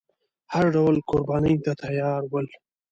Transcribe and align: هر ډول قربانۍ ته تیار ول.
هر 0.53 0.65
ډول 0.75 0.95
قربانۍ 1.09 1.55
ته 1.63 1.71
تیار 1.81 2.21
ول. 2.31 2.47